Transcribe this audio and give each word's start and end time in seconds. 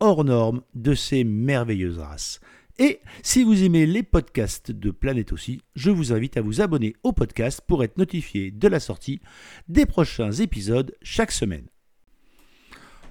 hors 0.00 0.24
norme 0.24 0.62
de 0.74 0.94
ces 0.94 1.24
merveilleuses 1.24 1.98
races. 1.98 2.40
Et 2.78 3.00
si 3.22 3.44
vous 3.44 3.62
aimez 3.62 3.84
les 3.84 4.02
podcasts 4.02 4.70
de 4.72 4.90
Planète 4.90 5.32
aussi, 5.32 5.60
je 5.74 5.90
vous 5.90 6.12
invite 6.12 6.38
à 6.38 6.40
vous 6.40 6.62
abonner 6.62 6.94
au 7.02 7.12
podcast 7.12 7.60
pour 7.66 7.84
être 7.84 7.98
notifié 7.98 8.50
de 8.50 8.68
la 8.68 8.80
sortie 8.80 9.20
des 9.68 9.84
prochains 9.84 10.32
épisodes 10.32 10.94
chaque 11.02 11.32
semaine. 11.32 11.66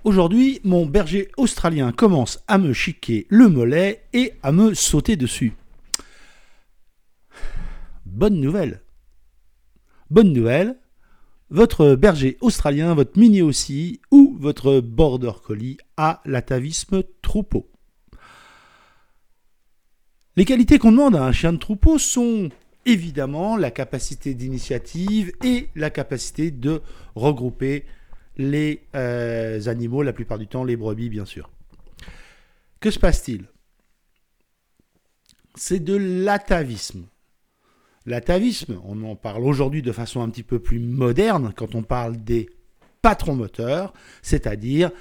Aujourd'hui, 0.04 0.60
mon 0.64 0.86
berger 0.86 1.30
australien 1.38 1.92
commence 1.92 2.40
à 2.48 2.58
me 2.58 2.74
chiquer 2.74 3.28
le 3.30 3.48
mollet 3.48 4.06
et 4.14 4.34
à 4.42 4.52
me 4.52 4.74
sauter 4.74 5.18
dessus. 5.18 5.54
Bonne 8.06 8.40
nouvelle. 8.40 8.82
Bonne 10.10 10.34
nouvelle, 10.34 10.80
votre 11.52 11.96
berger 11.96 12.38
australien, 12.42 12.96
votre 12.96 13.20
mini 13.20 13.44
aussi, 13.44 14.02
ou 14.10 14.29
votre 14.40 14.80
border 14.80 15.34
collie 15.44 15.78
a 15.98 16.22
l'atavisme 16.26 17.04
troupeau. 17.22 17.70
Les 20.36 20.46
qualités 20.46 20.80
qu'on 20.80 20.92
demande 20.92 21.18
à 21.18 21.26
un 21.26 21.34
chien 21.34 21.52
de 21.52 21.58
troupeau 21.58 22.00
sont 22.00 22.50
évidemment 22.86 23.58
la 23.58 23.72
capacité 23.72 24.34
d'initiative 24.34 25.34
et 25.44 25.68
la 25.76 25.90
capacité 25.90 26.50
de 26.50 26.82
regrouper 27.16 27.86
les 28.38 28.88
euh, 28.96 29.62
animaux, 29.68 30.02
la 30.02 30.14
plupart 30.14 30.40
du 30.40 30.48
temps 30.48 30.64
les 30.64 30.78
brebis 30.78 31.10
bien 31.10 31.26
sûr. 31.26 31.52
Que 32.80 32.90
se 32.90 33.00
passe-t-il? 33.00 33.46
C'est 35.56 35.84
de 35.84 35.96
l'atavisme. 35.96 37.06
L'atavisme, 38.06 38.80
on 38.86 39.04
en 39.04 39.18
parle 39.18 39.44
aujourd'hui 39.44 39.82
de 39.82 39.92
façon 39.92 40.22
un 40.22 40.30
petit 40.30 40.44
peu 40.44 40.60
plus 40.60 40.80
moderne 40.80 41.52
quand 41.54 41.76
on 41.76 41.84
parle 41.84 42.16
des 42.24 42.50
patrons 43.02 43.36
moteurs, 43.36 43.94
c'est-à-dire 44.22 44.92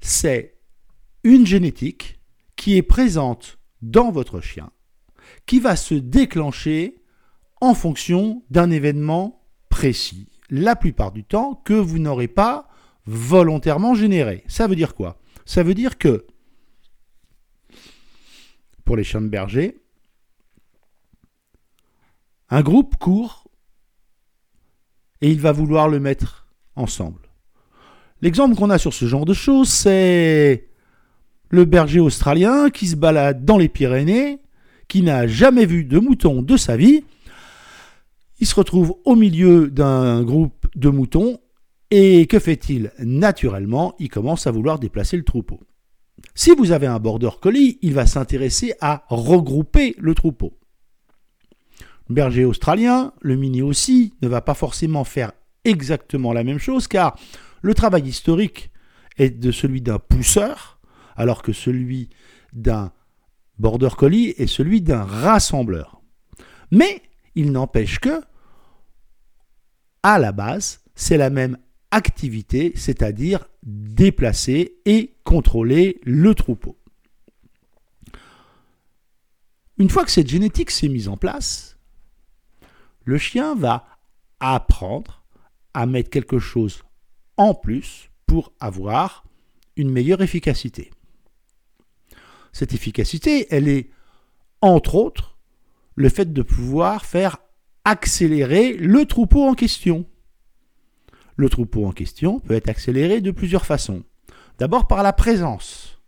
c'est 0.00 0.58
une 1.22 1.46
génétique 1.46 2.20
qui 2.56 2.76
est 2.76 2.82
présente 2.82 3.58
dans 3.82 4.10
votre 4.10 4.40
chien, 4.40 4.70
qui 5.46 5.60
va 5.60 5.76
se 5.76 5.94
déclencher 5.94 7.02
en 7.60 7.74
fonction 7.74 8.42
d'un 8.50 8.70
événement 8.70 9.42
précis, 9.68 10.28
la 10.50 10.76
plupart 10.76 11.12
du 11.12 11.24
temps 11.24 11.54
que 11.64 11.74
vous 11.74 11.98
n'aurez 11.98 12.28
pas 12.28 12.68
volontairement 13.06 13.94
généré. 13.94 14.44
Ça 14.46 14.66
veut 14.66 14.76
dire 14.76 14.94
quoi? 14.94 15.18
Ça 15.46 15.62
veut 15.62 15.74
dire 15.74 15.98
que 15.98 16.26
pour 18.84 18.96
les 18.96 19.04
chiens 19.04 19.22
de 19.22 19.28
berger, 19.28 19.80
un 22.50 22.62
groupe 22.62 22.96
court 22.96 23.48
et 25.20 25.30
il 25.30 25.40
va 25.40 25.52
vouloir 25.52 25.88
le 25.88 26.00
mettre 26.00 26.43
ensemble. 26.76 27.20
L'exemple 28.22 28.56
qu'on 28.56 28.70
a 28.70 28.78
sur 28.78 28.94
ce 28.94 29.06
genre 29.06 29.24
de 29.24 29.34
choses, 29.34 29.68
c'est 29.68 30.68
le 31.50 31.64
berger 31.64 32.00
australien 32.00 32.70
qui 32.70 32.86
se 32.86 32.96
balade 32.96 33.44
dans 33.44 33.58
les 33.58 33.68
Pyrénées, 33.68 34.40
qui 34.88 35.02
n'a 35.02 35.26
jamais 35.26 35.66
vu 35.66 35.84
de 35.84 35.98
mouton 35.98 36.42
de 36.42 36.56
sa 36.56 36.76
vie. 36.76 37.04
Il 38.40 38.46
se 38.46 38.54
retrouve 38.54 38.96
au 39.04 39.14
milieu 39.14 39.70
d'un 39.70 40.22
groupe 40.22 40.66
de 40.74 40.88
moutons 40.88 41.38
et 41.90 42.26
que 42.26 42.38
fait-il 42.38 42.92
Naturellement, 42.98 43.94
il 43.98 44.08
commence 44.08 44.46
à 44.46 44.50
vouloir 44.50 44.78
déplacer 44.78 45.16
le 45.16 45.22
troupeau. 45.22 45.60
Si 46.34 46.50
vous 46.50 46.72
avez 46.72 46.86
un 46.86 46.98
border 46.98 47.30
collie, 47.40 47.78
il 47.82 47.94
va 47.94 48.06
s'intéresser 48.06 48.74
à 48.80 49.04
regrouper 49.08 49.94
le 49.98 50.14
troupeau. 50.14 50.58
Le 52.08 52.14
berger 52.14 52.44
australien, 52.44 53.12
le 53.20 53.36
mini 53.36 53.62
aussi, 53.62 54.14
ne 54.22 54.28
va 54.28 54.40
pas 54.40 54.54
forcément 54.54 55.04
faire 55.04 55.32
exactement 55.64 56.32
la 56.32 56.44
même 56.44 56.58
chose 56.58 56.88
car 56.88 57.18
le 57.62 57.74
travail 57.74 58.08
historique 58.08 58.70
est 59.16 59.30
de 59.30 59.50
celui 59.50 59.80
d'un 59.80 59.98
pousseur 59.98 60.80
alors 61.16 61.42
que 61.42 61.52
celui 61.52 62.10
d'un 62.52 62.92
border 63.58 63.90
collie 63.96 64.34
est 64.38 64.46
celui 64.46 64.80
d'un 64.80 65.04
rassembleur. 65.04 66.02
Mais 66.70 67.02
il 67.34 67.52
n'empêche 67.52 67.98
que, 67.98 68.20
à 70.02 70.18
la 70.18 70.32
base, 70.32 70.80
c'est 70.94 71.16
la 71.16 71.30
même 71.30 71.58
activité, 71.90 72.72
c'est-à-dire 72.74 73.46
déplacer 73.62 74.76
et 74.84 75.14
contrôler 75.24 76.00
le 76.04 76.34
troupeau. 76.34 76.78
Une 79.78 79.90
fois 79.90 80.04
que 80.04 80.10
cette 80.10 80.28
génétique 80.28 80.70
s'est 80.70 80.88
mise 80.88 81.08
en 81.08 81.16
place, 81.16 81.78
le 83.04 83.18
chien 83.18 83.54
va 83.54 83.86
apprendre 84.40 85.23
à 85.74 85.86
mettre 85.86 86.10
quelque 86.10 86.38
chose 86.38 86.82
en 87.36 87.54
plus 87.54 88.10
pour 88.26 88.52
avoir 88.60 89.24
une 89.76 89.90
meilleure 89.90 90.22
efficacité. 90.22 90.90
Cette 92.52 92.72
efficacité, 92.72 93.48
elle 93.50 93.68
est, 93.68 93.90
entre 94.60 94.94
autres, 94.94 95.36
le 95.96 96.08
fait 96.08 96.32
de 96.32 96.42
pouvoir 96.42 97.04
faire 97.04 97.38
accélérer 97.84 98.74
le 98.74 99.04
troupeau 99.04 99.42
en 99.42 99.54
question. 99.54 100.06
Le 101.36 101.48
troupeau 101.48 101.84
en 101.84 101.92
question 101.92 102.38
peut 102.38 102.54
être 102.54 102.68
accéléré 102.68 103.20
de 103.20 103.32
plusieurs 103.32 103.66
façons. 103.66 104.04
D'abord 104.58 104.86
par 104.86 105.02
la 105.02 105.12
présence, 105.12 106.00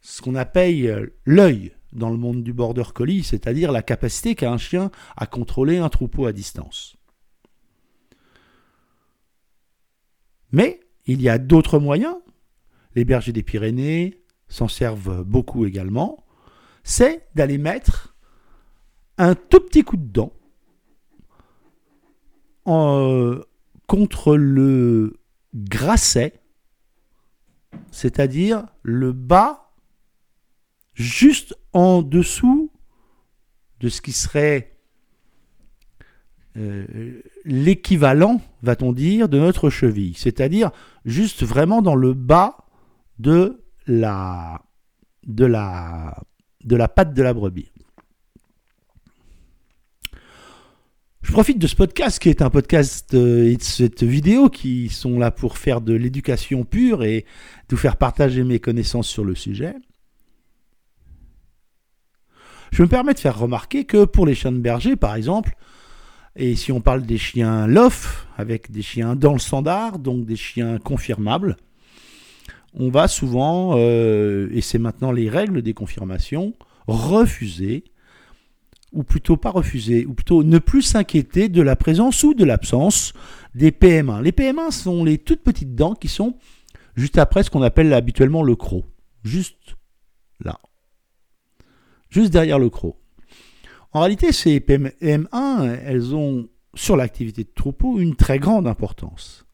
ce 0.00 0.22
qu'on 0.22 0.34
appelle 0.34 1.12
l'œil 1.24 1.72
dans 1.92 2.10
le 2.10 2.16
monde 2.16 2.42
du 2.42 2.52
border 2.52 2.84
collie, 2.94 3.22
c'est-à-dire 3.22 3.72
la 3.72 3.82
capacité 3.82 4.34
qu'a 4.34 4.50
un 4.50 4.58
chien 4.58 4.90
à 5.16 5.26
contrôler 5.26 5.78
un 5.78 5.88
troupeau 5.88 6.26
à 6.26 6.32
distance. 6.32 6.96
Mais 10.56 10.80
il 11.04 11.20
y 11.20 11.28
a 11.28 11.36
d'autres 11.36 11.78
moyens. 11.78 12.16
Les 12.94 13.04
bergers 13.04 13.32
des 13.32 13.42
Pyrénées, 13.42 14.22
s'en 14.48 14.68
servent 14.68 15.22
beaucoup 15.22 15.66
également, 15.66 16.24
c'est 16.82 17.28
d'aller 17.34 17.58
mettre 17.58 18.16
un 19.18 19.34
tout 19.34 19.60
petit 19.60 19.82
coup 19.82 19.98
de 19.98 20.06
dent 20.06 20.32
en, 22.64 23.34
contre 23.86 24.34
le 24.36 25.18
grasset, 25.54 26.40
c'est-à-dire 27.90 28.66
le 28.82 29.12
bas 29.12 29.74
juste 30.94 31.54
en 31.74 32.00
dessous 32.00 32.72
de 33.80 33.90
ce 33.90 34.00
qui 34.00 34.12
serait 34.12 34.75
euh, 36.56 37.20
l'équivalent, 37.44 38.40
va-t-on 38.62 38.92
dire, 38.92 39.28
de 39.28 39.38
notre 39.38 39.68
cheville, 39.68 40.14
c'est-à-dire 40.16 40.70
juste 41.04 41.42
vraiment 41.42 41.82
dans 41.82 41.94
le 41.94 42.14
bas 42.14 42.56
de 43.18 43.62
la, 43.86 44.62
de 45.26 45.44
la, 45.44 46.22
de 46.64 46.76
la 46.76 46.88
patte 46.88 47.14
de 47.14 47.22
la 47.22 47.34
brebis. 47.34 47.70
Je 51.22 51.32
profite 51.32 51.58
de 51.58 51.66
ce 51.66 51.74
podcast 51.74 52.20
qui 52.20 52.28
est 52.28 52.40
un 52.40 52.50
podcast 52.50 53.12
euh, 53.14 53.50
et 53.50 53.56
de 53.56 53.62
cette 53.62 54.04
vidéo 54.04 54.48
qui 54.48 54.88
sont 54.88 55.18
là 55.18 55.32
pour 55.32 55.58
faire 55.58 55.80
de 55.80 55.92
l'éducation 55.92 56.64
pure 56.64 57.02
et 57.02 57.26
vous 57.68 57.76
faire 57.76 57.96
partager 57.96 58.44
mes 58.44 58.60
connaissances 58.60 59.08
sur 59.08 59.24
le 59.24 59.34
sujet. 59.34 59.74
Je 62.70 62.82
me 62.82 62.88
permets 62.88 63.12
de 63.12 63.18
faire 63.18 63.36
remarquer 63.38 63.84
que 63.84 64.04
pour 64.04 64.24
les 64.24 64.36
chiens 64.36 64.52
de 64.52 64.58
berger, 64.58 64.94
par 64.94 65.16
exemple, 65.16 65.56
et 66.36 66.54
si 66.54 66.70
on 66.72 66.80
parle 66.80 67.02
des 67.02 67.18
chiens 67.18 67.66
LOF, 67.66 68.26
avec 68.36 68.70
des 68.70 68.82
chiens 68.82 69.16
dans 69.16 69.32
le 69.32 69.38
standard, 69.38 69.98
donc 69.98 70.26
des 70.26 70.36
chiens 70.36 70.78
confirmables, 70.78 71.56
on 72.74 72.90
va 72.90 73.08
souvent, 73.08 73.74
euh, 73.76 74.48
et 74.52 74.60
c'est 74.60 74.78
maintenant 74.78 75.12
les 75.12 75.30
règles 75.30 75.62
des 75.62 75.72
confirmations, 75.72 76.52
refuser, 76.86 77.84
ou 78.92 79.02
plutôt 79.02 79.36
pas 79.36 79.50
refuser, 79.50 80.04
ou 80.04 80.12
plutôt 80.12 80.44
ne 80.44 80.58
plus 80.58 80.82
s'inquiéter 80.82 81.48
de 81.48 81.62
la 81.62 81.74
présence 81.74 82.22
ou 82.22 82.34
de 82.34 82.44
l'absence 82.44 83.14
des 83.54 83.70
PM1. 83.70 84.22
Les 84.22 84.32
PM1 84.32 84.70
sont 84.70 85.04
les 85.04 85.18
toutes 85.18 85.42
petites 85.42 85.74
dents 85.74 85.94
qui 85.94 86.08
sont 86.08 86.36
juste 86.96 87.18
après 87.18 87.42
ce 87.42 87.50
qu'on 87.50 87.62
appelle 87.62 87.92
habituellement 87.94 88.42
le 88.42 88.56
croc. 88.56 88.84
Juste 89.24 89.76
là. 90.40 90.60
Juste 92.10 92.32
derrière 92.32 92.58
le 92.58 92.70
croc. 92.70 92.96
En 93.96 94.00
réalité, 94.00 94.30
ces 94.30 94.60
PM1, 94.60 95.80
elles 95.82 96.14
ont 96.14 96.50
sur 96.74 96.98
l'activité 96.98 97.44
de 97.44 97.50
troupeau 97.54 97.98
une 97.98 98.14
très 98.14 98.38
grande 98.38 98.66
importance. 98.66 99.46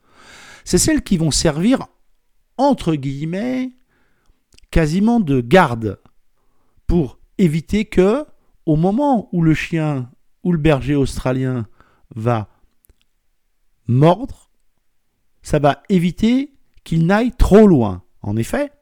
C'est 0.64 0.78
celles 0.78 1.04
qui 1.04 1.16
vont 1.16 1.30
servir 1.30 1.86
entre 2.56 2.96
guillemets, 2.96 3.70
quasiment 4.72 5.20
de 5.20 5.40
garde 5.40 6.00
pour 6.88 7.20
éviter 7.38 7.84
que, 7.84 8.26
au 8.66 8.74
moment 8.74 9.28
où 9.30 9.42
le 9.42 9.54
chien 9.54 10.10
ou 10.42 10.50
le 10.50 10.58
berger 10.58 10.96
australien 10.96 11.68
va 12.16 12.48
mordre, 13.86 14.50
ça 15.42 15.60
va 15.60 15.84
éviter 15.88 16.52
qu'il 16.82 17.06
n'aille 17.06 17.30
trop 17.30 17.68
loin. 17.68 18.02
En 18.22 18.36
effet, 18.36 18.72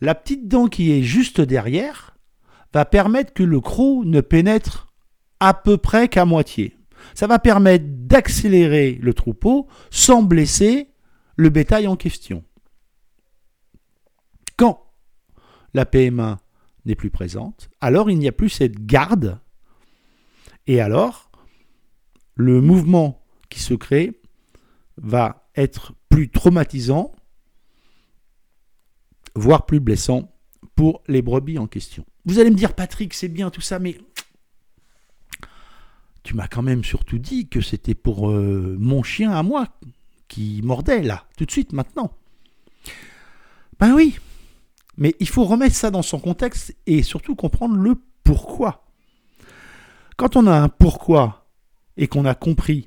la 0.00 0.16
petite 0.16 0.48
dent 0.48 0.66
qui 0.66 0.90
est 0.90 1.04
juste 1.04 1.40
derrière 1.40 2.17
va 2.72 2.84
permettre 2.84 3.32
que 3.32 3.42
le 3.42 3.60
croc 3.60 4.04
ne 4.04 4.20
pénètre 4.20 4.92
à 5.40 5.54
peu 5.54 5.78
près 5.78 6.08
qu'à 6.08 6.24
moitié. 6.24 6.76
Ça 7.14 7.26
va 7.26 7.38
permettre 7.38 7.84
d'accélérer 7.88 8.98
le 9.00 9.14
troupeau 9.14 9.68
sans 9.90 10.22
blesser 10.22 10.88
le 11.36 11.48
bétail 11.48 11.86
en 11.86 11.96
question. 11.96 12.44
Quand 14.56 14.84
la 15.74 15.86
PMA 15.86 16.38
n'est 16.84 16.96
plus 16.96 17.10
présente, 17.10 17.70
alors 17.80 18.10
il 18.10 18.18
n'y 18.18 18.28
a 18.28 18.32
plus 18.32 18.48
cette 18.48 18.84
garde 18.84 19.38
et 20.66 20.80
alors 20.80 21.30
le 22.34 22.60
mouvement 22.60 23.24
qui 23.48 23.60
se 23.60 23.74
crée 23.74 24.20
va 24.96 25.48
être 25.56 25.94
plus 26.08 26.30
traumatisant, 26.30 27.12
voire 29.34 29.66
plus 29.66 29.80
blessant 29.80 30.32
pour 30.78 31.02
les 31.08 31.22
brebis 31.22 31.58
en 31.58 31.66
question. 31.66 32.06
Vous 32.24 32.38
allez 32.38 32.50
me 32.50 32.54
dire, 32.54 32.72
Patrick, 32.72 33.12
c'est 33.12 33.26
bien 33.26 33.50
tout 33.50 33.60
ça, 33.60 33.80
mais 33.80 33.98
tu 36.22 36.36
m'as 36.36 36.46
quand 36.46 36.62
même 36.62 36.84
surtout 36.84 37.18
dit 37.18 37.48
que 37.48 37.60
c'était 37.60 37.96
pour 37.96 38.30
euh, 38.30 38.76
mon 38.78 39.02
chien 39.02 39.32
à 39.32 39.42
moi 39.42 39.66
qui 40.28 40.60
mordait 40.62 41.02
là, 41.02 41.24
tout 41.36 41.44
de 41.46 41.50
suite, 41.50 41.72
maintenant. 41.72 42.12
Ben 43.80 43.92
oui, 43.92 44.20
mais 44.96 45.16
il 45.18 45.28
faut 45.28 45.42
remettre 45.42 45.74
ça 45.74 45.90
dans 45.90 46.02
son 46.02 46.20
contexte 46.20 46.76
et 46.86 47.02
surtout 47.02 47.34
comprendre 47.34 47.74
le 47.74 48.00
pourquoi. 48.22 48.86
Quand 50.16 50.36
on 50.36 50.46
a 50.46 50.56
un 50.56 50.68
pourquoi 50.68 51.50
et 51.96 52.06
qu'on 52.06 52.24
a 52.24 52.36
compris 52.36 52.86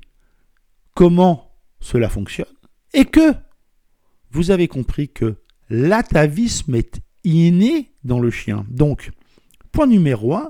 comment 0.96 1.58
cela 1.82 2.08
fonctionne, 2.08 2.56
et 2.94 3.04
que 3.04 3.34
vous 4.30 4.50
avez 4.50 4.70
compris 4.70 5.10
que 5.10 5.42
l'atavisme 5.70 6.76
est 6.76 7.02
inné 7.24 7.92
dans 8.04 8.20
le 8.20 8.32
chien. 8.32 8.66
Donc, 8.70 9.12
point 9.72 9.88
numéro 9.88 10.36
un, 10.36 10.50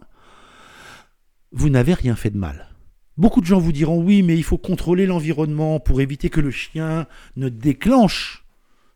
vous 1.51 1.69
n'avez 1.69 1.93
rien 1.93 2.15
fait 2.15 2.29
de 2.29 2.37
mal. 2.37 2.69
Beaucoup 3.17 3.41
de 3.41 3.45
gens 3.45 3.59
vous 3.59 3.73
diront 3.73 4.01
oui, 4.01 4.23
mais 4.23 4.37
il 4.37 4.43
faut 4.43 4.57
contrôler 4.57 5.05
l'environnement 5.05 5.79
pour 5.79 6.01
éviter 6.01 6.29
que 6.29 6.39
le 6.39 6.51
chien 6.51 7.07
ne 7.35 7.49
déclenche 7.49 8.45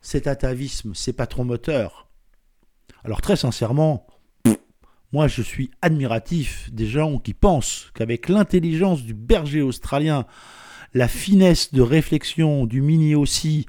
cet 0.01 0.27
atavisme, 0.27 0.93
c'est 0.93 1.13
pas 1.13 1.27
trop 1.27 1.43
moteur. 1.43 2.09
Alors 3.03 3.21
très 3.21 3.35
sincèrement, 3.35 4.07
moi 5.11 5.27
je 5.27 5.41
suis 5.41 5.71
admiratif 5.81 6.71
des 6.71 6.87
gens 6.87 7.17
qui 7.17 7.33
pensent 7.33 7.91
qu'avec 7.93 8.29
l'intelligence 8.29 9.03
du 9.03 9.13
berger 9.13 9.61
australien, 9.61 10.25
la 10.93 11.07
finesse 11.07 11.73
de 11.73 11.81
réflexion 11.81 12.65
du 12.65 12.81
mini 12.81 13.15
aussi 13.15 13.65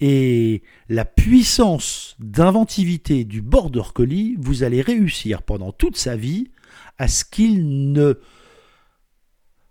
et 0.00 0.62
la 0.88 1.04
puissance 1.04 2.16
d'inventivité 2.18 3.24
du 3.24 3.42
border 3.42 3.82
collie, 3.94 4.36
vous 4.38 4.62
allez 4.62 4.80
réussir 4.80 5.42
pendant 5.42 5.72
toute 5.72 5.96
sa 5.96 6.16
vie 6.16 6.50
à 6.98 7.06
ce 7.06 7.24
qu'il 7.24 7.92
ne 7.92 8.18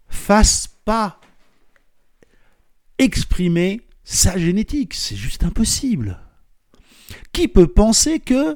fasse 0.08 0.70
pas 0.86 1.20
exprimer 3.00 3.82
sa 4.04 4.38
génétique. 4.38 4.94
C'est 4.94 5.16
juste 5.16 5.44
impossible. 5.44 6.20
Qui 7.32 7.48
peut 7.48 7.68
penser 7.68 8.20
que 8.20 8.56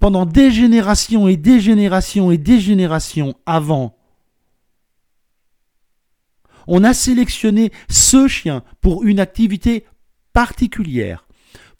pendant 0.00 0.26
des 0.26 0.50
générations 0.50 1.28
et 1.28 1.36
des 1.36 1.60
générations 1.60 2.30
et 2.30 2.38
des 2.38 2.58
générations 2.58 3.34
avant, 3.46 3.96
on 6.66 6.82
a 6.84 6.94
sélectionné 6.94 7.70
ce 7.88 8.26
chien 8.28 8.62
pour 8.80 9.04
une 9.04 9.20
activité 9.20 9.84
particulière, 10.40 11.26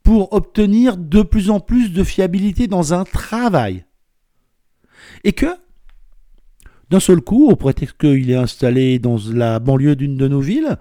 pour 0.03 0.35
obtenir 0.35 0.99
de 0.99 1.23
plus 1.23 1.49
en 1.49 1.61
plus 1.61 1.95
de 1.95 2.05
fiabilité 2.05 2.67
dans 2.67 2.93
un 2.93 3.05
travail. 3.05 3.87
Et 5.25 5.33
que, 5.33 5.47
d'un 6.91 7.01
seul 7.01 7.23
coup, 7.23 7.49
au 7.49 7.57
prétexte 7.57 7.97
qu'il 7.97 8.31
est 8.31 8.35
installé 8.37 8.99
dans 8.99 9.17
la 9.33 9.61
banlieue 9.61 9.97
d'une 9.97 10.19
de 10.19 10.29
nos 10.29 10.43
villes, 10.43 10.77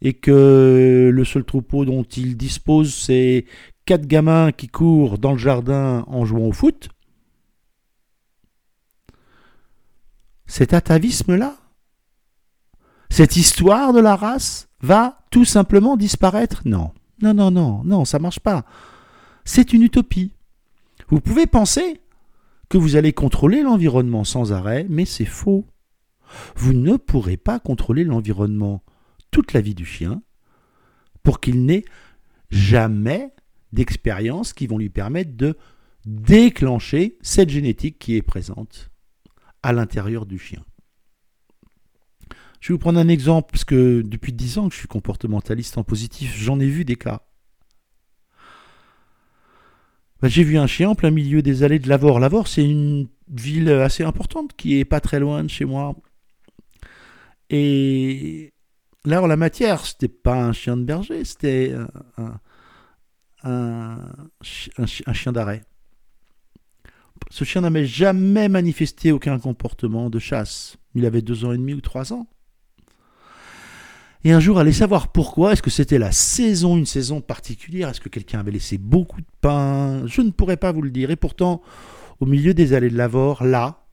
et 0.00 0.12
que 0.12 1.10
le 1.12 1.24
seul 1.24 1.42
troupeau 1.42 1.84
dont 1.84 2.04
il 2.04 2.36
dispose, 2.36 2.94
c'est 2.94 3.46
quatre 3.84 4.06
gamins 4.06 4.52
qui 4.52 4.68
courent 4.68 5.18
dans 5.18 5.32
le 5.32 5.38
jardin 5.38 6.04
en 6.06 6.24
jouant 6.24 6.46
au 6.46 6.52
foot, 6.52 6.88
cet 10.46 10.72
atavisme-là, 10.72 11.56
cette 13.10 13.34
histoire 13.34 13.92
de 13.92 13.98
la 13.98 14.14
race 14.14 14.68
va 14.80 15.18
tout 15.32 15.44
simplement 15.44 15.96
disparaître? 15.96 16.62
Non, 16.64 16.92
non, 17.22 17.34
non, 17.34 17.50
non, 17.50 17.84
non, 17.84 18.04
ça 18.04 18.18
marche 18.18 18.40
pas. 18.40 18.64
C'est 19.44 19.72
une 19.72 19.82
utopie. 19.82 20.32
Vous 21.08 21.20
pouvez 21.20 21.46
penser 21.46 22.00
que 22.68 22.78
vous 22.78 22.96
allez 22.96 23.12
contrôler 23.12 23.62
l'environnement 23.62 24.24
sans 24.24 24.52
arrêt, 24.52 24.86
mais 24.88 25.04
c'est 25.04 25.24
faux. 25.24 25.66
Vous 26.56 26.72
ne 26.72 26.96
pourrez 26.96 27.36
pas 27.36 27.60
contrôler 27.60 28.04
l'environnement 28.04 28.82
toute 29.30 29.52
la 29.52 29.60
vie 29.60 29.74
du 29.74 29.84
chien 29.84 30.22
pour 31.22 31.40
qu'il 31.40 31.64
n'ait 31.64 31.84
jamais 32.50 33.32
d'expériences 33.72 34.52
qui 34.52 34.66
vont 34.66 34.78
lui 34.78 34.90
permettre 34.90 35.36
de 35.36 35.56
déclencher 36.06 37.18
cette 37.22 37.50
génétique 37.50 37.98
qui 37.98 38.16
est 38.16 38.22
présente 38.22 38.90
à 39.62 39.72
l'intérieur 39.72 40.26
du 40.26 40.38
chien. 40.38 40.64
Je 42.64 42.70
vais 42.70 42.76
vous 42.76 42.78
prendre 42.78 42.98
un 42.98 43.08
exemple, 43.08 43.50
parce 43.50 43.66
que 43.66 44.00
depuis 44.00 44.32
10 44.32 44.56
ans 44.56 44.68
que 44.70 44.74
je 44.74 44.78
suis 44.78 44.88
comportementaliste 44.88 45.76
en 45.76 45.84
positif, 45.84 46.34
j'en 46.34 46.58
ai 46.60 46.66
vu 46.66 46.86
des 46.86 46.96
cas. 46.96 47.20
Bah, 50.22 50.28
j'ai 50.28 50.44
vu 50.44 50.56
un 50.56 50.66
chien 50.66 50.88
en 50.88 50.94
plein 50.94 51.10
milieu 51.10 51.42
des 51.42 51.62
allées 51.62 51.78
de 51.78 51.90
Lavore. 51.90 52.20
Lavore, 52.20 52.48
c'est 52.48 52.64
une 52.64 53.08
ville 53.28 53.68
assez 53.68 54.02
importante 54.02 54.56
qui 54.56 54.80
est 54.80 54.86
pas 54.86 55.00
très 55.00 55.20
loin 55.20 55.44
de 55.44 55.50
chez 55.50 55.66
moi. 55.66 55.94
Et 57.50 58.54
là, 59.04 59.22
en 59.22 59.26
la 59.26 59.36
matière, 59.36 59.84
c'était 59.84 60.08
pas 60.08 60.42
un 60.42 60.54
chien 60.54 60.78
de 60.78 60.84
berger, 60.84 61.22
c'était 61.26 61.74
un, 63.42 63.98
chien 64.40 65.32
d'arrêt. 65.32 65.64
Ce 67.28 67.44
chien 67.44 67.60
n'avait 67.60 67.84
jamais 67.84 68.48
manifesté 68.48 69.12
aucun 69.12 69.38
comportement 69.38 70.08
de 70.08 70.18
chasse. 70.18 70.78
Il 70.94 71.04
avait 71.04 71.20
deux 71.20 71.44
ans 71.44 71.52
et 71.52 71.58
demi 71.58 71.74
ou 71.74 71.82
trois 71.82 72.14
ans. 72.14 72.26
Et 74.24 74.32
un 74.32 74.40
jour, 74.40 74.58
allez 74.58 74.72
savoir 74.72 75.08
pourquoi. 75.08 75.52
Est-ce 75.52 75.62
que 75.62 75.70
c'était 75.70 75.98
la 75.98 76.10
saison, 76.10 76.78
une 76.78 76.86
saison 76.86 77.20
particulière 77.20 77.90
Est-ce 77.90 78.00
que 78.00 78.08
quelqu'un 78.08 78.40
avait 78.40 78.52
laissé 78.52 78.78
beaucoup 78.78 79.20
de 79.20 79.26
pain 79.42 80.06
Je 80.06 80.22
ne 80.22 80.30
pourrais 80.30 80.56
pas 80.56 80.72
vous 80.72 80.80
le 80.80 80.90
dire. 80.90 81.10
Et 81.10 81.16
pourtant, 81.16 81.60
au 82.20 82.26
milieu 82.26 82.54
des 82.54 82.72
allées 82.72 82.88
de 82.88 82.96
Lavore, 82.96 83.44
là, 83.44 83.86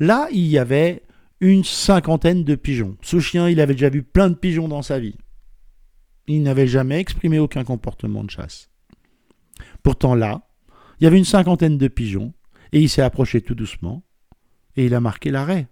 là, 0.00 0.26
il 0.32 0.46
y 0.46 0.58
avait 0.58 1.02
une 1.40 1.62
cinquantaine 1.62 2.42
de 2.42 2.56
pigeons. 2.56 2.96
Ce 3.00 3.20
chien, 3.20 3.48
il 3.48 3.60
avait 3.60 3.74
déjà 3.74 3.90
vu 3.90 4.02
plein 4.02 4.28
de 4.28 4.34
pigeons 4.34 4.66
dans 4.66 4.82
sa 4.82 4.98
vie. 4.98 5.16
Il 6.26 6.42
n'avait 6.42 6.66
jamais 6.66 6.98
exprimé 6.98 7.38
aucun 7.38 7.62
comportement 7.62 8.24
de 8.24 8.30
chasse. 8.30 8.70
Pourtant 9.82 10.14
là, 10.14 10.42
il 11.00 11.04
y 11.04 11.06
avait 11.06 11.18
une 11.18 11.24
cinquantaine 11.24 11.78
de 11.78 11.88
pigeons, 11.88 12.34
et 12.72 12.80
il 12.80 12.88
s'est 12.88 13.02
approché 13.02 13.40
tout 13.40 13.54
doucement, 13.54 14.02
et 14.76 14.84
il 14.86 14.94
a 14.94 15.00
marqué 15.00 15.30
l'arrêt. 15.30 15.68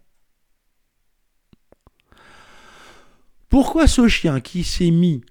Pourquoi 3.49 3.87
ce 3.87 4.09
chien 4.09 4.41
qui 4.41 4.65
s'est 4.65 4.91
mis 4.91 5.23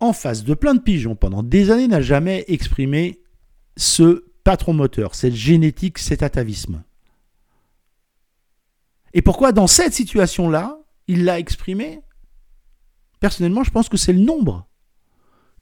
en 0.00 0.12
face 0.12 0.44
de 0.44 0.54
plein 0.54 0.74
de 0.74 0.80
pigeons 0.80 1.14
pendant 1.14 1.42
des 1.42 1.70
années 1.70 1.88
n'a 1.88 2.00
jamais 2.00 2.44
exprimé 2.48 3.20
ce 3.76 4.24
patron 4.44 4.72
moteur, 4.72 5.14
cette 5.14 5.34
génétique, 5.34 5.98
cet 5.98 6.22
atavisme? 6.22 6.82
Et 9.12 9.22
pourquoi 9.22 9.52
dans 9.52 9.66
cette 9.66 9.92
situation-là, 9.92 10.78
il 11.06 11.24
l'a 11.24 11.38
exprimé? 11.38 12.00
Personnellement, 13.18 13.64
je 13.64 13.70
pense 13.70 13.88
que 13.88 13.96
c'est 13.96 14.12
le 14.12 14.20
nombre 14.20 14.66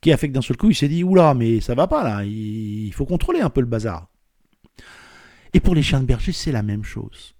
qui 0.00 0.12
a 0.12 0.16
fait 0.16 0.28
que 0.28 0.34
d'un 0.34 0.42
seul 0.42 0.56
coup, 0.56 0.70
il 0.70 0.76
s'est 0.76 0.88
dit 0.88 1.02
Oula, 1.02 1.34
mais 1.34 1.60
ça 1.60 1.74
va 1.74 1.88
pas 1.88 2.04
là, 2.04 2.24
il 2.24 2.92
faut 2.92 3.06
contrôler 3.06 3.40
un 3.40 3.50
peu 3.50 3.60
le 3.60 3.66
bazar. 3.66 4.08
Et 5.54 5.60
pour 5.60 5.74
les 5.74 5.82
chiens 5.82 6.00
de 6.00 6.04
berger, 6.04 6.32
c'est 6.32 6.52
la 6.52 6.62
même 6.62 6.84
chose. 6.84 7.34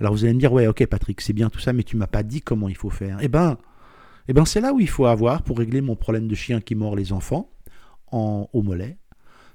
Alors 0.00 0.12
vous 0.12 0.24
allez 0.24 0.34
me 0.34 0.40
dire, 0.40 0.52
ouais, 0.52 0.66
ok 0.66 0.86
Patrick, 0.86 1.20
c'est 1.20 1.32
bien 1.32 1.48
tout 1.48 1.58
ça, 1.58 1.72
mais 1.72 1.82
tu 1.82 1.96
m'as 1.96 2.06
pas 2.06 2.22
dit 2.22 2.42
comment 2.42 2.68
il 2.68 2.76
faut 2.76 2.90
faire. 2.90 3.18
Eh 3.20 3.28
ben, 3.28 3.58
eh 4.28 4.32
ben 4.32 4.44
c'est 4.44 4.60
là 4.60 4.72
où 4.72 4.80
il 4.80 4.88
faut 4.88 5.06
avoir, 5.06 5.42
pour 5.42 5.58
régler 5.58 5.80
mon 5.80 5.96
problème 5.96 6.28
de 6.28 6.34
chien 6.34 6.60
qui 6.60 6.74
mord 6.74 6.96
les 6.96 7.12
enfants, 7.12 7.50
en, 8.12 8.48
au 8.52 8.62
mollet, 8.62 8.98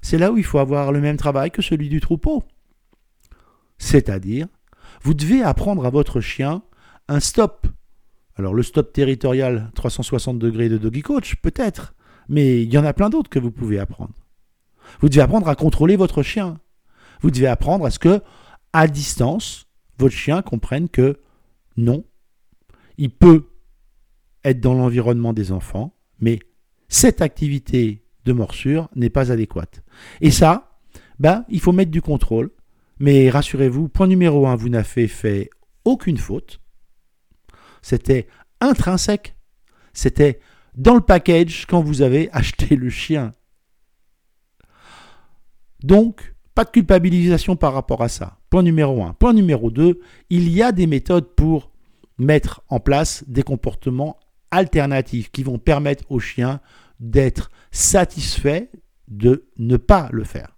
c'est 0.02 0.18
là 0.18 0.32
où 0.32 0.38
il 0.38 0.44
faut 0.44 0.58
avoir 0.58 0.92
le 0.92 1.00
même 1.00 1.16
travail 1.16 1.50
que 1.50 1.62
celui 1.62 1.88
du 1.88 2.00
troupeau. 2.00 2.42
C'est-à-dire, 3.78 4.46
vous 5.02 5.14
devez 5.14 5.42
apprendre 5.42 5.86
à 5.86 5.90
votre 5.90 6.20
chien 6.20 6.62
un 7.08 7.20
stop. 7.20 7.66
Alors 8.36 8.54
le 8.54 8.62
stop 8.62 8.92
territorial 8.92 9.70
360 9.74 10.38
degrés 10.38 10.68
de 10.68 10.78
Doggy 10.78 11.02
Coach, 11.02 11.36
peut-être, 11.36 11.94
mais 12.28 12.62
il 12.62 12.72
y 12.72 12.78
en 12.78 12.84
a 12.84 12.92
plein 12.92 13.10
d'autres 13.10 13.30
que 13.30 13.38
vous 13.38 13.50
pouvez 13.50 13.78
apprendre. 13.78 14.14
Vous 15.00 15.08
devez 15.08 15.20
apprendre 15.20 15.48
à 15.48 15.54
contrôler 15.54 15.96
votre 15.96 16.22
chien. 16.22 16.58
Vous 17.20 17.30
devez 17.30 17.46
apprendre 17.46 17.86
à 17.86 17.90
ce 17.90 17.98
que, 17.98 18.20
à 18.72 18.88
distance, 18.88 19.66
votre 19.98 20.14
chien 20.14 20.42
comprenne 20.42 20.88
que 20.88 21.20
non, 21.76 22.04
il 22.98 23.10
peut 23.10 23.48
être 24.44 24.60
dans 24.60 24.74
l'environnement 24.74 25.32
des 25.32 25.52
enfants, 25.52 25.96
mais 26.18 26.38
cette 26.88 27.22
activité 27.22 28.04
de 28.24 28.32
morsure 28.32 28.88
n'est 28.94 29.10
pas 29.10 29.32
adéquate. 29.32 29.82
Et 30.20 30.30
ça, 30.30 30.78
ben, 31.18 31.44
il 31.48 31.60
faut 31.60 31.72
mettre 31.72 31.90
du 31.90 32.02
contrôle. 32.02 32.50
Mais 32.98 33.30
rassurez-vous, 33.30 33.88
point 33.88 34.06
numéro 34.06 34.46
un, 34.46 34.54
vous 34.54 34.68
n'avez 34.68 35.08
fait 35.08 35.50
aucune 35.84 36.18
faute. 36.18 36.60
C'était 37.80 38.28
intrinsèque. 38.60 39.34
C'était 39.92 40.40
dans 40.76 40.94
le 40.94 41.00
package 41.00 41.66
quand 41.66 41.82
vous 41.82 42.02
avez 42.02 42.30
acheté 42.32 42.76
le 42.76 42.90
chien. 42.90 43.34
Donc, 45.82 46.34
pas 46.54 46.64
de 46.64 46.70
culpabilisation 46.70 47.56
par 47.56 47.72
rapport 47.72 48.02
à 48.02 48.08
ça. 48.08 48.38
Point 48.50 48.62
numéro 48.62 49.02
un. 49.02 49.14
Point 49.14 49.32
numéro 49.32 49.70
deux, 49.70 50.00
il 50.30 50.50
y 50.50 50.62
a 50.62 50.72
des 50.72 50.86
méthodes 50.86 51.34
pour 51.34 51.70
mettre 52.18 52.62
en 52.68 52.80
place 52.80 53.24
des 53.26 53.42
comportements 53.42 54.18
alternatifs 54.50 55.30
qui 55.30 55.42
vont 55.42 55.58
permettre 55.58 56.04
au 56.10 56.18
chien 56.18 56.60
d'être 57.00 57.50
satisfait 57.70 58.70
de 59.08 59.48
ne 59.58 59.76
pas 59.76 60.08
le 60.12 60.24
faire. 60.24 60.56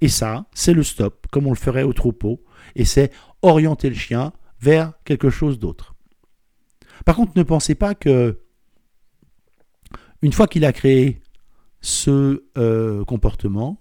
Et 0.00 0.08
ça, 0.08 0.46
c'est 0.52 0.72
le 0.72 0.82
stop, 0.82 1.26
comme 1.30 1.46
on 1.46 1.50
le 1.50 1.56
ferait 1.56 1.82
au 1.82 1.92
troupeau, 1.92 2.42
et 2.76 2.84
c'est 2.84 3.12
orienter 3.42 3.88
le 3.88 3.94
chien 3.94 4.32
vers 4.60 4.92
quelque 5.04 5.30
chose 5.30 5.58
d'autre. 5.58 5.94
Par 7.04 7.16
contre, 7.16 7.32
ne 7.36 7.42
pensez 7.42 7.74
pas 7.74 7.94
que 7.94 8.40
une 10.22 10.32
fois 10.32 10.46
qu'il 10.46 10.64
a 10.66 10.72
créé 10.72 11.22
ce 11.80 12.44
euh, 12.58 13.04
comportement, 13.04 13.78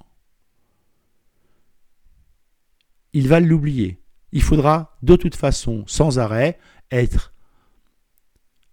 il 3.20 3.28
va 3.28 3.42
l'oublier. 3.42 4.00
Il 4.32 4.42
faudra 4.42 4.98
de 5.04 5.18
toute 5.18 5.36
façon, 5.36 5.84
sans 5.88 6.20
arrêt, 6.20 6.58
être 6.90 7.34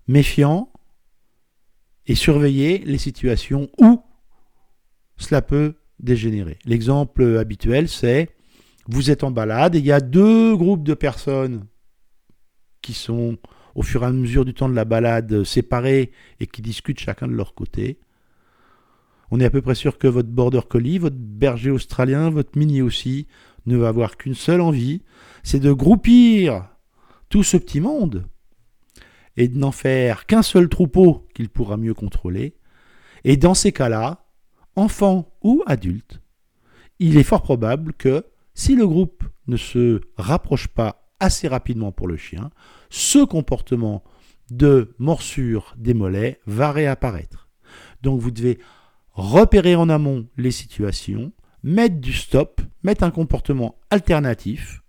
méfiant 0.07 0.71
et 2.07 2.15
surveiller 2.15 2.79
les 2.79 2.99
situations 2.99 3.69
où 3.81 4.01
cela 5.17 5.43
peut 5.43 5.75
dégénérer. 5.99 6.59
L'exemple 6.65 7.39
habituel, 7.39 7.89
c'est 7.89 8.31
vous 8.87 9.11
êtes 9.11 9.25
en 9.25 9.33
balade 9.33 9.75
et 9.75 9.79
il 9.79 9.85
y 9.85 9.91
a 9.91 10.01
deux 10.01 10.57
groupes 10.57 10.85
de 10.85 10.95
personnes 10.95 11.67
qui 12.83 12.93
sont 12.93 13.37
au 13.75 13.83
fur 13.83 14.05
et 14.05 14.07
à 14.07 14.13
mesure 14.13 14.45
du 14.45 14.55
temps 14.55 14.69
de 14.69 14.77
la 14.77 14.85
balade 14.85 15.43
séparés 15.43 16.13
et 16.39 16.47
qui 16.47 16.63
discutent 16.63 17.01
chacun 17.01 17.27
de 17.27 17.33
leur 17.33 17.55
côté. 17.55 17.99
On 19.33 19.41
est 19.41 19.45
à 19.45 19.51
peu 19.51 19.61
près 19.61 19.75
sûr 19.75 19.99
que 19.99 20.07
votre 20.07 20.29
border 20.29 20.61
collie, 20.69 20.99
votre 20.99 21.17
berger 21.19 21.73
australien, 21.73 22.31
votre 22.31 22.57
mini 22.57 22.81
aussi, 22.81 23.27
ne 23.67 23.77
va 23.77 23.89
avoir 23.89 24.17
qu'une 24.17 24.35
seule 24.35 24.61
envie, 24.61 25.03
c'est 25.43 25.61
de 25.61 25.73
groupir 25.73 26.69
tout 27.29 27.43
ce 27.43 27.57
petit 27.57 27.81
monde 27.81 28.27
et 29.37 29.49
de 29.49 29.59
n'en 29.59 29.73
faire 29.73 30.27
qu'un 30.27 30.43
seul 30.43 30.69
troupeau 30.69 31.27
qu'il 31.35 31.49
pourra 31.49 31.77
mieux 31.77 31.95
contrôler. 31.95 32.57
Et 33.25 33.37
dans 33.37 33.55
ces 33.55 33.73
cas-là, 33.73 34.27
enfant 34.77 35.33
ou 35.43 35.63
adulte, 35.67 36.21
il 36.99 37.17
est 37.17 37.25
fort 37.25 37.43
probable 37.43 37.93
que 37.93 38.25
si 38.55 38.75
le 38.75 38.87
groupe 38.87 39.25
ne 39.47 39.57
se 39.57 40.01
rapproche 40.17 40.69
pas 40.69 41.11
assez 41.21 41.49
rapidement 41.49 41.93
pour 41.93 42.09
le 42.09 42.17
chien, 42.17 42.51
ce 42.89 43.25
comportement 43.25 44.03
de 44.51 44.95
morsure 44.99 45.75
des 45.77 45.95
mollets 45.95 46.41
va 46.47 46.73
réapparaître. 46.73 47.49
Donc 48.03 48.21
vous 48.21 48.31
devez 48.31 48.59
repérer 49.13 49.75
en 49.75 49.89
amont 49.89 50.29
les 50.37 50.51
situations, 50.51 51.33
mettre 51.67 51.97
du 51.97 52.13
stop, 52.13 52.63
mettre 52.85 53.03
un 53.03 53.11
comportement 53.11 53.81
alternatif, 53.91 54.85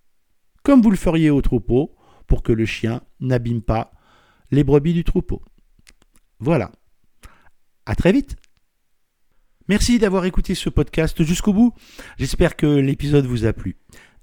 comme 0.62 0.84
vous 0.84 0.91
le 0.91 0.96
feriez 0.96 1.31
au 1.31 1.41
troupeau, 1.41 1.96
pour 2.27 2.43
que 2.43 2.51
le 2.51 2.67
chien 2.67 3.01
n'abîme 3.19 3.63
pas 3.63 3.91
les 4.51 4.63
brebis 4.63 4.93
du 4.93 5.03
troupeau. 5.03 5.41
Voilà. 6.39 6.72
À 7.88 7.96
très 7.96 8.12
vite. 8.12 8.36
Merci 9.67 9.98
d'avoir 9.98 10.25
écouté 10.25 10.53
ce 10.53 10.69
podcast 10.69 11.24
jusqu'au 11.24 11.51
bout. 11.51 11.74
J'espère 12.19 12.55
que 12.55 12.67
l'épisode 12.67 13.25
vous 13.25 13.46
a 13.46 13.53
plu. 13.53 13.77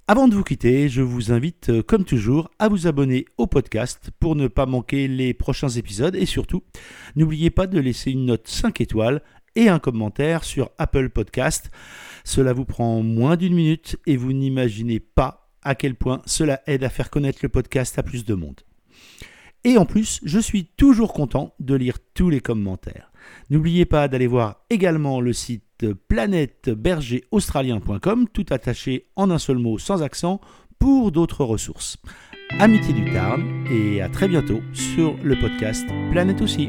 Avant 0.06 0.28
de 0.28 0.36
vous 0.36 0.44
quitter, 0.44 0.88
je 0.88 1.02
vous 1.02 1.32
invite, 1.32 1.70
euh, 1.70 1.82
comme 1.82 2.04
toujours, 2.04 2.50
à 2.60 2.68
vous 2.68 2.86
abonner 2.86 3.24
au 3.36 3.48
podcast 3.48 4.10
pour 4.20 4.36
ne 4.36 4.46
pas 4.46 4.66
manquer 4.66 5.08
les 5.08 5.34
prochains 5.34 5.70
épisodes 5.70 6.14
et 6.14 6.26
surtout, 6.26 6.62
n'oubliez 7.16 7.50
pas 7.50 7.66
de 7.66 7.80
laisser 7.80 8.12
une 8.12 8.26
note 8.26 8.46
5 8.46 8.80
étoiles 8.80 9.22
et 9.56 9.68
un 9.68 9.78
commentaire 9.78 10.44
sur 10.44 10.70
Apple 10.78 11.10
Podcast. 11.10 11.70
Cela 12.24 12.52
vous 12.52 12.64
prend 12.64 13.02
moins 13.02 13.36
d'une 13.36 13.54
minute 13.54 13.96
et 14.06 14.16
vous 14.16 14.32
n'imaginez 14.32 15.00
pas 15.00 15.50
à 15.62 15.74
quel 15.74 15.94
point 15.94 16.22
cela 16.26 16.60
aide 16.66 16.84
à 16.84 16.88
faire 16.88 17.10
connaître 17.10 17.40
le 17.42 17.48
podcast 17.48 17.98
à 17.98 18.02
plus 18.02 18.24
de 18.24 18.34
monde. 18.34 18.60
Et 19.64 19.78
en 19.78 19.86
plus, 19.86 20.20
je 20.24 20.38
suis 20.38 20.66
toujours 20.76 21.12
content 21.12 21.54
de 21.58 21.74
lire 21.74 21.98
tous 22.12 22.30
les 22.30 22.40
commentaires. 22.40 23.10
N'oubliez 23.48 23.86
pas 23.86 24.08
d'aller 24.08 24.26
voir 24.26 24.66
également 24.68 25.22
le 25.22 25.32
site 25.32 25.86
planètebergeraustralien.com, 26.08 28.28
tout 28.32 28.46
attaché 28.50 29.06
en 29.16 29.30
un 29.30 29.38
seul 29.38 29.58
mot 29.58 29.78
sans 29.78 30.02
accent, 30.02 30.40
pour 30.78 31.12
d'autres 31.12 31.44
ressources. 31.44 31.96
Amitié 32.58 32.92
du 32.92 33.10
Tarn 33.12 33.64
et 33.70 34.02
à 34.02 34.10
très 34.10 34.28
bientôt 34.28 34.60
sur 34.74 35.16
le 35.22 35.38
podcast 35.38 35.86
Planète 36.12 36.42
aussi. 36.42 36.68